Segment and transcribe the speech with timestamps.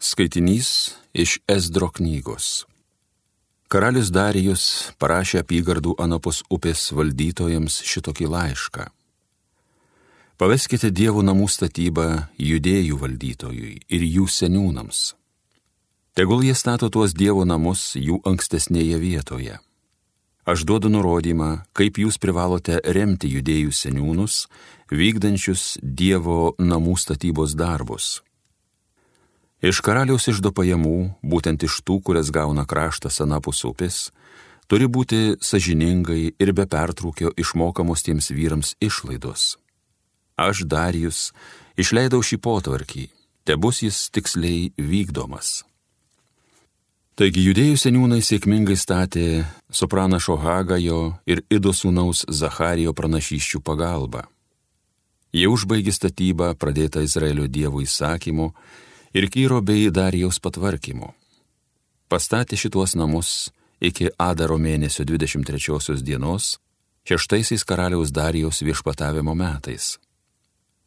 [0.00, 2.68] Skaitinys iš Esdro knygos.
[3.66, 8.84] Karalius Darijus parašė apygardų Anapus upės valdytojams šitokį laišką.
[10.38, 12.06] Paveskite dievų namų statybą
[12.38, 15.00] judėjų valdytojui ir jų seniūnams.
[16.14, 19.58] Tegul jie stato tuos dievo namus jų ankstesnėje vietoje.
[20.46, 24.46] Aš duodu nurodymą, kaip jūs privalote remti judėjų seniūnus,
[24.94, 28.20] vykdančius dievo namų statybos darbus
[29.58, 34.12] Iš karaliaus išdo pajamų, būtent iš tų, kurias gauna kraštas anapus upės,
[34.70, 39.56] turi būti sažiningai ir be pertraukio išmokamos tiems vyrams išlaidos.
[40.38, 41.32] Aš Darijus
[41.74, 43.08] išleidau šį potvarkį,
[43.42, 45.64] te bus jis tiksliai vykdomas.
[47.18, 49.42] Taigi judėjų seniūnai sėkmingai statė
[49.74, 54.28] sopranašo Hagajo ir Ido sūnaus Zacharijo pranašyščių pagalba.
[55.34, 58.52] Jie užbaigė statybą pradėtą Izraelio dievų įsakymu
[59.14, 61.12] ir Kyro bei Darijaus patvarkymu.
[62.08, 63.50] Pastatė šituos namus
[63.80, 66.58] iki Adaro mėnesio 23 dienos,
[67.08, 69.98] šeštaisiais karaliaus Darijaus viešpatavimo metais.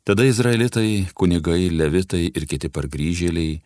[0.03, 3.61] Tada izraelitai, kunigai, levitai ir kiti pargrįžėliai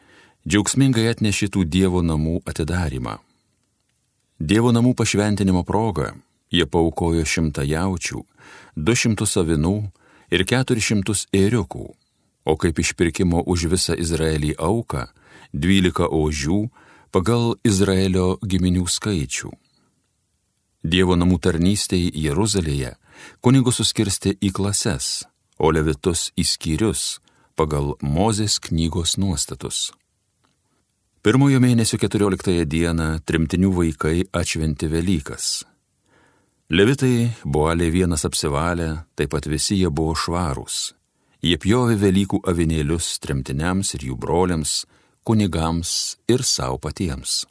[0.46, 3.18] džiaugsmingai atnešė tų Dievo namų atidarimą.
[4.40, 6.12] Dievo namų pašventinimo proga
[6.52, 8.22] jie paukojo šimtą jaučių,
[8.76, 9.78] du šimtus avinų
[10.36, 11.88] ir keturis šimtus ėriukų
[12.46, 15.08] o kaip išpirkimo už visą Izraelį auką-
[15.62, 16.70] dvylika ožių
[17.12, 19.52] pagal Izraelio giminių skaičių.
[20.84, 22.96] Dievo namų tarnystėje Jeruzalėje
[23.42, 25.26] kunigus suskirstė į klases,
[25.58, 27.20] o levitus į skyrius
[27.56, 29.92] pagal Mozės knygos nuostatus.
[31.26, 35.64] Pirmojo mėnesio 14 dieną trimtinių vaikai atšventi Velykas.
[36.70, 40.94] Levitai buvo alė vienas apsivalę, taip pat visi jie buvo švarūs.
[41.46, 44.72] Jie pjovė Velykų avinėlius tremtiniams ir jų broliams,
[45.22, 47.44] kunigams ir savo patiems.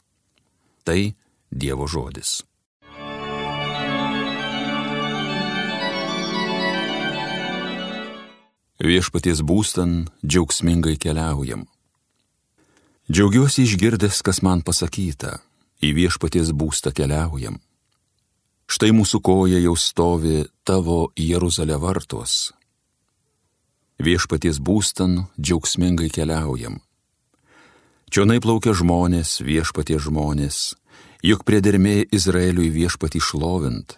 [0.83, 1.13] Tai
[1.47, 2.41] Dievo žodis.
[8.83, 11.63] Viešpaties būstan džiaugsmingai keliaujam.
[13.07, 15.37] Džiaugiuosi išgirdęs, kas man pasakyta,
[15.79, 17.61] į viešpaties būstą keliaujam.
[18.67, 22.51] Štai mūsų koja jau stovi tavo Jeruzalė vartos
[23.99, 26.79] viešpaties būstan džiaugsmingai keliaujam.
[28.11, 30.75] Čionai plaukia žmonės, viešpatie žmonės,
[31.25, 33.97] juk priedermė Izraeliui viešpatį šlovint,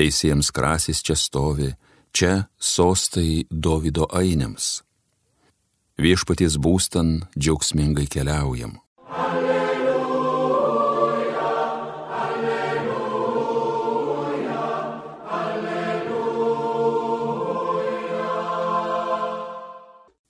[0.00, 1.74] teisėjams krasis čia stovi,
[2.16, 4.80] čia sostai Davido ainėms.
[6.00, 8.80] Viešpaties būstan džiaugsmingai keliaujam.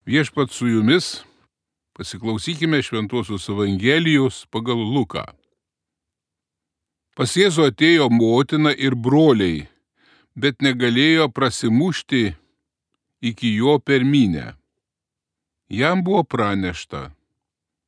[0.06, 1.22] Viešpat su jumis,
[1.94, 5.22] pasiklausykime Šventuosios Evangelijos pagal Luką.
[7.14, 9.70] Pas Jėzų atėjo motina ir broliai,
[10.34, 12.34] bet negalėjo prasimušti
[13.22, 14.63] iki jo per minę.
[15.68, 17.10] Jam buvo pranešta,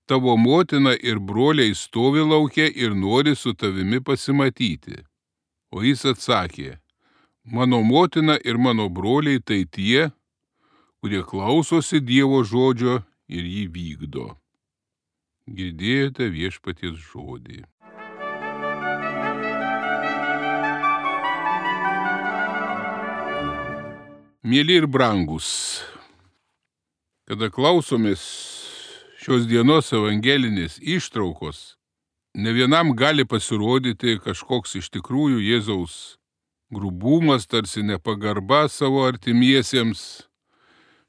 [0.07, 4.97] tavo motina ir broliai stovi laukia ir nori su tavimi pasimatyti.
[5.71, 6.79] O jis atsakė,
[7.45, 10.09] mano motina ir mano broliai tai tie,
[11.01, 14.29] kurie klausosi Dievo žodžio ir jį vykdo.
[15.47, 17.61] Girdėjote viešpaties žodį.
[24.47, 25.83] Mėly ir brangus,
[27.27, 28.23] kada klausomės
[29.19, 31.75] šios dienos evangelinės ištraukos,
[32.39, 35.97] ne vienam gali pasirodyti kažkoks iš tikrųjų Jėzaus
[36.71, 40.29] grubumas, tarsi nepagarba savo artimiesiems,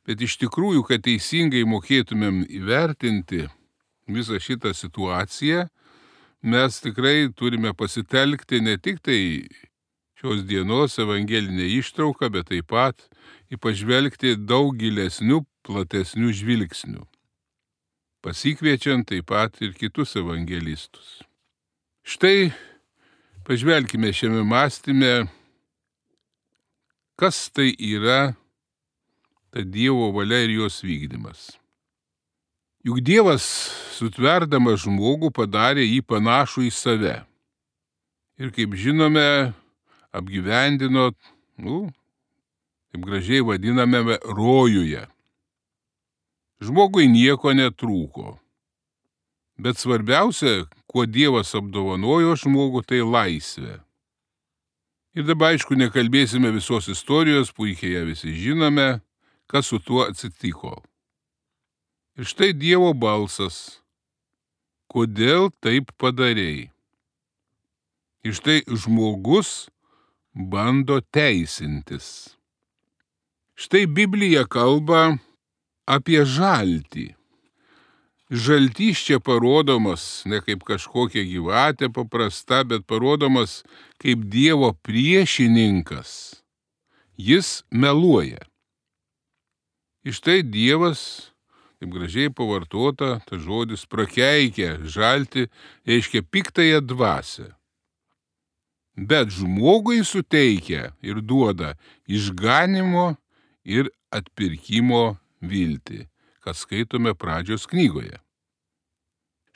[0.10, 3.44] bet iš tikrųjų, kad teisingai mokėtumėm įvertinti
[4.10, 5.68] visą šitą situaciją,
[6.42, 9.20] mes tikrai turime pasitelkti ne tik tai
[10.18, 13.06] šios dienos evangelinę ištrauką, bet taip pat
[13.54, 17.04] į pažvelgti daug gilesnių platesnių žvilgsnių,
[18.24, 21.20] pasikviečiant taip pat ir kitus evangelistus.
[22.08, 22.54] Štai
[23.48, 25.28] pažvelkime šiame mąstyme,
[27.20, 28.36] kas tai yra
[29.52, 31.56] ta Dievo valia ir jos vykdymas.
[32.88, 33.44] Juk Dievas,
[33.98, 37.16] sutverdamas žmogų, padarė jį panašų į save.
[38.38, 39.52] Ir kaip žinome,
[40.16, 41.10] apgyvendino,
[41.58, 41.88] nu,
[42.94, 45.04] taip gražiai vadinamame rojuje.
[46.64, 48.38] Žmogui nieko netrūko.
[49.62, 53.80] Bet svarbiausia, kuo Dievas apdovanojo žmogų, tai laisvė.
[55.18, 59.00] Ir dabar, aišku, nekalbėsime visos istorijos, puikiai ją visi žinome,
[59.50, 60.76] kas su tuo atsitiko.
[62.18, 63.82] Ir štai Dievo balsas.
[64.90, 66.70] Kodėl taip padarėjai?
[68.26, 69.70] Ir štai žmogus
[70.34, 72.38] bando teisintis.
[73.58, 75.18] Štai Biblija kalba
[75.88, 77.14] apie žaltį.
[78.28, 83.62] Žaltys čia parodomas ne kaip kažkokia gyvatė paprasta, bet parodomas
[84.04, 86.44] kaip Dievo priešininkas.
[87.16, 88.44] Jis meluoja.
[90.04, 91.32] Iš tai Dievas,
[91.80, 95.48] taip gražiai pavartota, ta žodis prakeikia, žalti,
[95.88, 97.54] reiškia piktąją dvasę.
[98.98, 101.78] Bet žmogui suteikia ir duoda
[102.12, 103.16] išganimo
[103.64, 106.06] ir atpirkimo viltį
[106.48, 108.16] ką skaitome pradžios knygoje.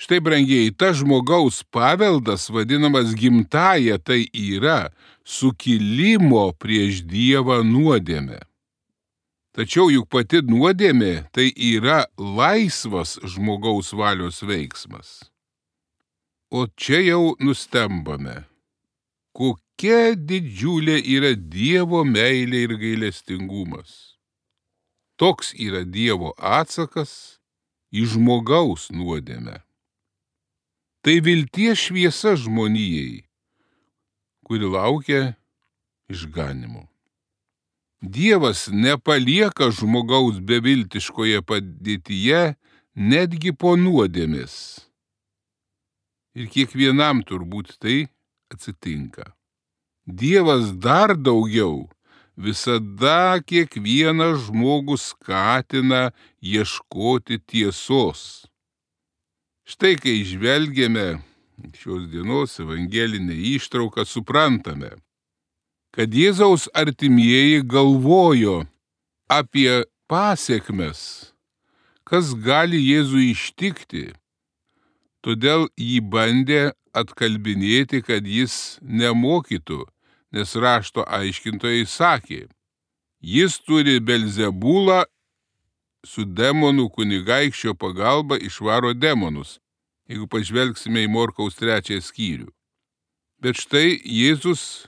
[0.01, 4.89] Štai, brangiai, ta žmogaus paveldas vadinamas gimtaja, tai yra
[5.23, 8.41] sukilimo prieš Dievą nuodėmė.
[9.55, 15.29] Tačiau juk pati nuodėmė tai yra laisvas žmogaus valios veiksmas.
[16.51, 18.41] O čia jau nustembame.
[19.31, 24.10] Kokia didžiulė yra Dievo meilė ir gailestingumas.
[25.21, 27.11] Toks yra Dievo atsakas
[27.93, 29.59] į žmogaus nuodėmę.
[31.05, 33.21] Tai vilties šviesa žmonijai,
[34.41, 35.21] kuri laukia
[36.09, 36.87] išganimo.
[38.01, 42.41] Dievas nepalieka žmogaus beviltiškoje padėtyje
[42.97, 44.57] netgi po nuodėmis.
[46.33, 48.07] Ir kiekvienam turbūt tai
[48.49, 49.35] atsitinka.
[50.09, 51.91] Dievas dar daugiau
[52.37, 56.11] visada kiekvieną žmogų skatina
[56.41, 58.47] ieškoti tiesos.
[59.67, 61.21] Štai kai žvelgiame
[61.77, 64.95] šios dienos evangelinę ištrauką, suprantame,
[65.95, 68.63] kad Jėzaus artimieji galvojo
[69.29, 71.31] apie pasiekmes,
[72.03, 74.05] kas gali Jėzų ištikti.
[75.21, 76.61] Todėl jį bandė
[76.97, 79.85] atkalbinėti, kad jis nemokytų
[80.31, 82.45] nes rašto aiškintojai sakė,
[83.21, 85.03] jis turi Belzebulą
[86.07, 89.59] su demonų kunigaikščio pagalba išvaro demonus,
[90.09, 92.49] jeigu pažvelgsime į Morkaus trečiąją skyrių.
[93.41, 94.87] Bet štai Jėzus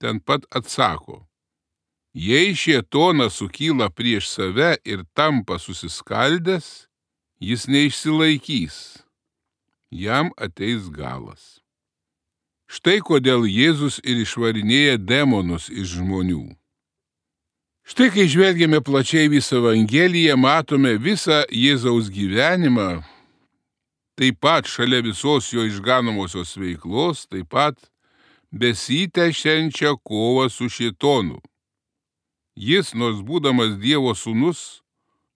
[0.00, 1.24] ten pat atsako,
[2.12, 6.86] jei šietonas sukyla prieš save ir tampa susiskaldęs,
[7.40, 8.76] jis neišsilaikys,
[9.90, 11.65] jam ateis galas.
[12.66, 16.44] Štai kodėl Jėzus ir išvarinėja demonus iš žmonių.
[17.86, 23.04] Štai kai žvelgiame plačiai visą Evangeliją, matome visą Jėzaus gyvenimą,
[24.18, 27.78] taip pat šalia visos jo išganomosios veiklos, taip pat
[28.50, 31.38] besitęšiančią kovą su šitonu.
[32.56, 34.82] Jis, nors būdamas Dievo sūnus,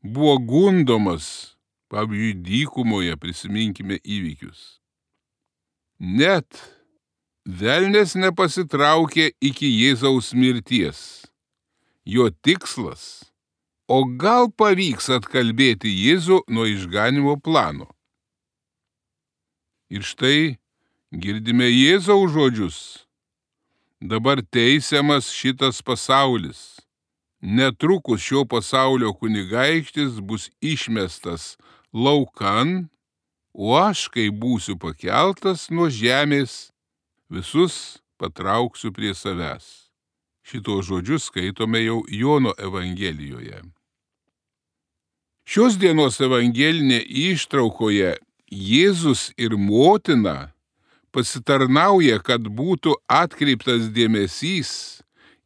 [0.02, 1.54] buvo gundomas,
[1.92, 4.80] pavyzdžiui, dykumoje prisiminkime įvykius.
[6.00, 6.79] Net
[7.50, 11.26] Velnes nepasitraukė iki Jėzaus mirties.
[12.06, 13.32] Jo tikslas-
[13.97, 17.88] o gal pavyks atkalbėti Jėzų nuo išganimo plano.
[19.90, 20.59] Ir štai
[21.11, 22.78] girdime Jėzaus žodžius.
[24.00, 26.78] Dabar teisiamas šitas pasaulis.
[27.42, 31.57] Netrukus šio pasaulio kunigaikštis bus išmestas
[31.92, 32.90] laukan,
[33.54, 36.71] o aš, kai būsiu pakeltas nuo žemės,
[37.30, 39.90] visus patrauksiu prie savęs.
[40.42, 43.62] Šito žodžius skaitome jau Jono Evangelijoje.
[45.46, 48.16] Šios dienos evangelinė ištraukoje
[48.50, 50.52] Jėzus ir motina
[51.14, 54.72] pasitarnauja, kad būtų atkreiptas dėmesys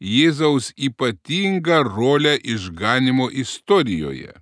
[0.00, 4.34] Jėzaus ypatingą rolę išganimo istorijoje.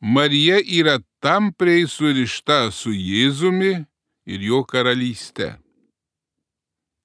[0.00, 3.86] Marija yra tampriai surišta su Jėzumi
[4.26, 5.63] ir jo karalyste.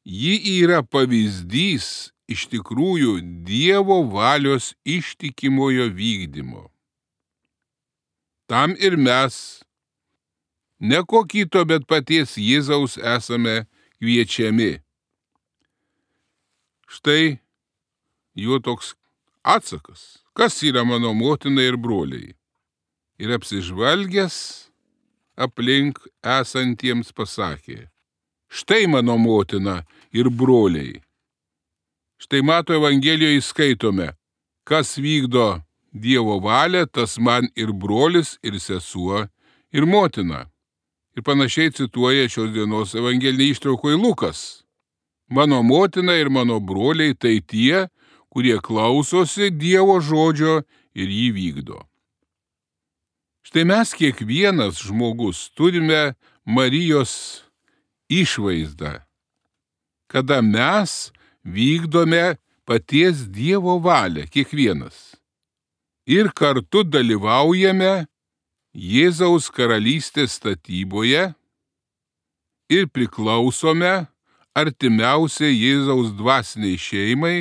[0.05, 6.69] Ji yra pavyzdys iš tikrųjų Dievo valios ištikimojo vykdymo.
[8.49, 9.61] Tam ir mes,
[10.79, 13.67] ne ko kito, bet paties Jėzaus esame
[13.99, 14.79] kviečiami.
[16.89, 17.37] Štai
[18.33, 18.95] jo toks
[19.45, 22.33] atsakas, kas yra mano motina ir broliai.
[23.19, 24.37] Ir apsižvalgęs
[25.37, 27.89] aplink esantiems pasakė,
[28.49, 31.01] štai mano motina ir broliai.
[32.19, 34.11] Štai mato Evangelijoje įskaitome,
[34.67, 35.61] kas vykdo
[35.93, 39.25] Dievo valią, tas man ir brolis, ir sesuo,
[39.73, 40.45] ir motina.
[41.17, 44.63] Ir panašiai cituoja šios dienos evangelinį ištraukoje Lukas.
[45.29, 47.87] Mano motina ir mano broliai tai tie,
[48.29, 50.61] kurie klausosi Dievo žodžio
[50.93, 51.81] ir jį vykdo.
[53.41, 56.13] Štai mes kiekvienas žmogus turime
[56.45, 57.48] Marijos
[58.09, 58.99] išvaizdą,
[60.09, 61.11] kada mes
[61.45, 65.19] vykdome paties Dievo valią kiekvienas
[66.09, 68.07] ir kartu dalyvaujame
[68.73, 71.29] Jėzaus karalystės statyboje
[72.69, 74.07] ir priklausome
[74.57, 77.37] artimiausiai Jėzaus dvasiniai šeimai,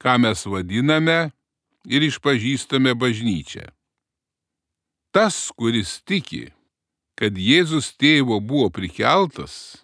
[0.00, 1.20] ką mes vadiname
[1.88, 3.68] ir išpažįstame bažnyčią.
[5.12, 6.48] Tas, kuris tiki,
[7.18, 9.81] kad Jėzus tėvo buvo prikeltas,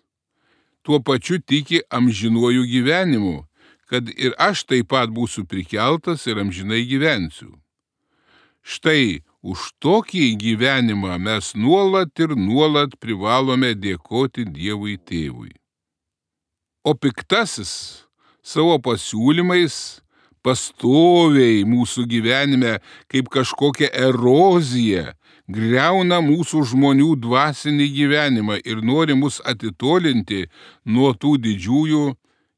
[0.89, 3.45] tuo pačiu tiki amžinuoju gyvenimu,
[3.93, 7.51] kad ir aš taip pat būsiu prikeltas ir amžinai gyvensiu.
[8.65, 15.53] Štai už tokį gyvenimą mes nuolat ir nuolat privalome dėkoti Dievui tėvui.
[16.89, 18.09] O piktasis
[18.41, 20.01] savo pasiūlymais
[20.49, 22.79] pastoviai mūsų gyvenime
[23.13, 25.13] kaip kažkokia erozija
[25.49, 30.47] greuna mūsų žmonių dvasinį gyvenimą ir nori mus atitolinti
[30.85, 32.05] nuo tų didžiųjų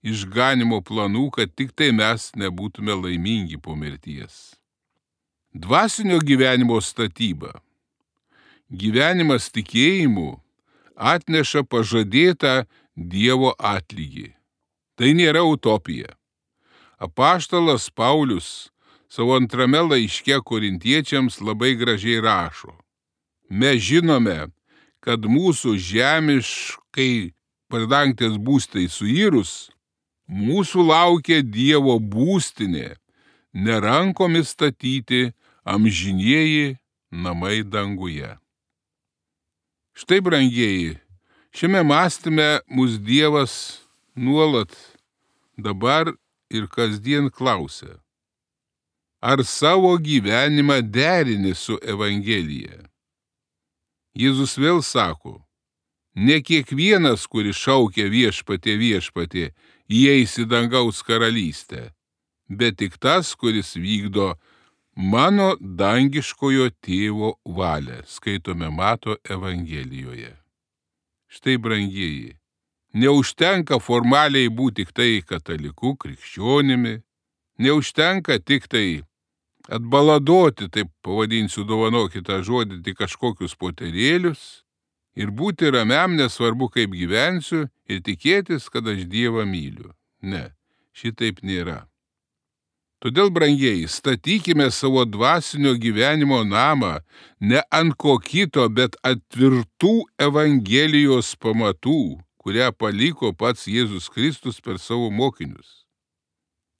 [0.02, 4.56] išganimo planų, kad tik tai mes nebūtume laimingi po mirties.
[5.54, 7.58] Dvasinio gyvenimo statyba.
[8.70, 10.38] Gyvenimas tikėjimu
[10.94, 12.62] atneša pažadėtą
[13.00, 14.30] Dievo atlygį.
[14.98, 16.19] Tai nėra utopija.
[17.00, 18.68] Apaštalas Paulius
[19.08, 22.74] savo antrame laiške korintiečiams labai gražiai rašo.
[23.48, 24.50] Mes žinome,
[25.00, 27.32] kad mūsų žemiškai
[27.72, 29.72] padangtės būstai suirus,
[30.28, 32.92] mūsų laukia Dievo būstinė,
[33.56, 35.32] nerankomis statyti
[35.64, 36.76] amžinieji
[37.10, 38.36] namai danguje.
[39.96, 40.98] Štai, brangieji,
[41.56, 43.54] šiame mąstyme mūsų Dievas
[44.12, 44.76] nuolat
[45.56, 46.12] dabar
[46.50, 48.00] ir kasdien klausia
[49.20, 52.88] ar savo gyvenimą derini su Evangelija.
[54.16, 55.44] Jėzus vėl sako,
[56.16, 59.50] ne kiekvienas, kuris šaukia viešpatė viešpatė,
[59.86, 61.92] įeis į dangaus karalystę,
[62.48, 64.34] bet tik tas, kuris vykdo
[64.96, 70.34] mano dangiškojo tėvo valią, skaitome Mato Evangelijoje.
[71.30, 72.39] Štai, brangieji,
[72.94, 77.00] neužtenka formaliai būti tik tai kataliku, krikščionimi,
[77.58, 79.02] neužtenka tik tai
[79.68, 84.64] atbaladoti, taip pavadinsiu, dovanokite žodį, tik kažkokius poterėlius
[85.14, 89.92] ir būti ramiam, nesvarbu kaip gyvensiu ir tikėtis, kad aš Dievą myliu.
[90.22, 90.50] Ne,
[90.96, 91.84] šitaip nėra.
[93.00, 96.98] Todėl, brangieji, statykime savo dvasinio gyvenimo namą
[97.40, 102.18] ne ant ko kito, bet ant tvirtų Evangelijos pamatų,
[102.50, 105.86] kurią paliko pats Jėzus Kristus per savo mokinius.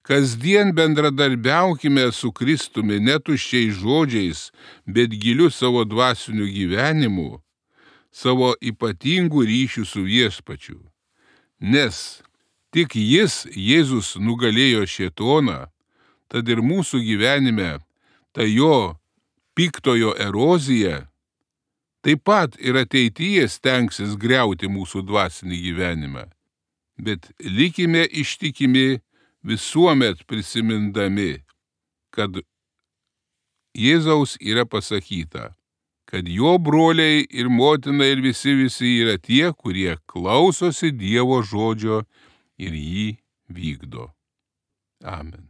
[0.03, 4.51] Kasdien bendradarbiaukime su Kristumi netuščiais žodžiais,
[4.87, 7.39] bet giliu savo dvasiniu gyvenimu,
[8.11, 10.81] savo ypatingų ryšių su viešpačiu.
[11.61, 12.23] Nes
[12.75, 15.69] tik jis, Jėzus, nugalėjo šėtoną,
[16.27, 17.77] tad ir mūsų gyvenime
[18.35, 18.97] ta jo
[19.55, 21.07] piktojo erozija
[22.05, 26.27] taip pat ir ateityje stengsis greuti mūsų dvasinį gyvenimą.
[27.01, 29.01] Bet likime ištikimi
[29.45, 31.41] visuomet prisimindami,
[32.13, 32.43] kad
[33.77, 35.53] Jėzaus yra pasakyta,
[36.11, 42.03] kad jo broliai ir motina ir visi visi yra tie, kurie klausosi Dievo žodžio
[42.59, 43.07] ir jį
[43.49, 44.11] vykdo.
[45.07, 45.50] Amen.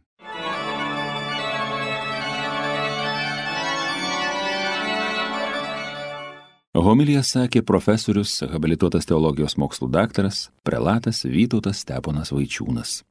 [6.71, 13.01] Homilija sakė profesorius, habilituotas teologijos mokslų daktaras, prelatas Vytautas Steponas Vaičiūnas.